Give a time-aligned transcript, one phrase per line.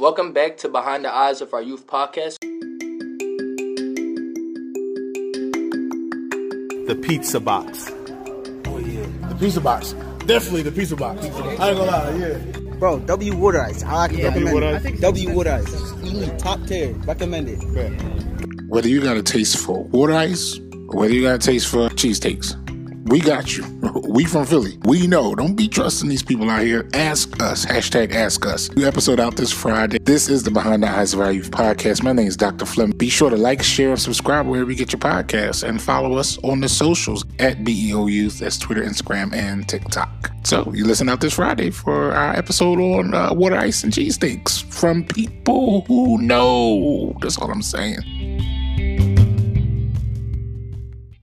[0.00, 2.38] Welcome back to Behind the Eyes of Our Youth podcast.
[6.86, 7.90] The pizza box.
[8.64, 9.04] Oh, yeah.
[9.28, 9.92] The pizza box.
[10.24, 11.22] Definitely the pizza box.
[11.22, 12.38] I ain't gonna lie, yeah.
[12.78, 13.82] Bro, W Wood Ice.
[13.82, 15.00] I like recommend Wood it.
[15.02, 15.70] W Wood Ice.
[16.00, 16.94] Elite, top tier.
[17.04, 17.62] Recommended.
[18.70, 20.58] Whether you got a taste for water ice,
[20.88, 22.56] or whether you got a taste for cheesesteaks,
[23.04, 23.64] we got you.
[24.10, 24.76] We from Philly.
[24.84, 25.36] We know.
[25.36, 26.88] Don't be trusting these people out here.
[26.94, 27.64] Ask us.
[27.64, 28.68] Hashtag ask us.
[28.72, 29.98] New episode out this Friday.
[30.00, 32.02] This is the Behind the Eyes of Our Youth podcast.
[32.02, 32.66] My name is Dr.
[32.66, 32.96] Fleming.
[32.98, 36.38] Be sure to like, share, and subscribe wherever you get your podcasts and follow us
[36.38, 38.40] on the socials at BEO Youth.
[38.40, 40.32] That's Twitter, Instagram, and TikTok.
[40.42, 44.64] So you listen out this Friday for our episode on uh, water ice and cheesesteaks
[44.72, 47.16] from people who know.
[47.20, 48.19] That's all I'm saying.